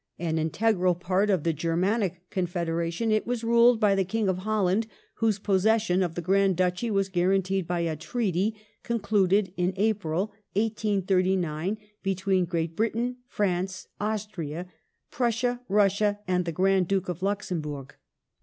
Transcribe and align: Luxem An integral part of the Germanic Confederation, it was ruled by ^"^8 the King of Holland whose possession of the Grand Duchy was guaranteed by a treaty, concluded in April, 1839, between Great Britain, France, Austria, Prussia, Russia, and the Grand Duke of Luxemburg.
Luxem 0.19 0.29
An 0.29 0.37
integral 0.39 0.95
part 0.95 1.29
of 1.29 1.43
the 1.43 1.53
Germanic 1.53 2.27
Confederation, 2.31 3.11
it 3.11 3.27
was 3.27 3.43
ruled 3.43 3.79
by 3.79 3.93
^"^8 3.93 3.95
the 3.97 4.03
King 4.03 4.29
of 4.29 4.39
Holland 4.39 4.87
whose 5.17 5.37
possession 5.37 6.01
of 6.01 6.15
the 6.15 6.23
Grand 6.23 6.57
Duchy 6.57 6.89
was 6.89 7.07
guaranteed 7.07 7.67
by 7.67 7.81
a 7.81 7.95
treaty, 7.95 8.55
concluded 8.81 9.53
in 9.57 9.73
April, 9.77 10.33
1839, 10.53 11.77
between 12.01 12.45
Great 12.45 12.75
Britain, 12.75 13.17
France, 13.27 13.89
Austria, 13.99 14.65
Prussia, 15.11 15.61
Russia, 15.69 16.17
and 16.27 16.45
the 16.45 16.51
Grand 16.51 16.87
Duke 16.87 17.07
of 17.07 17.21
Luxemburg. 17.21 17.93